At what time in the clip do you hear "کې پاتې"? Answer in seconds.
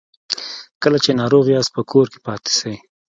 2.11-2.51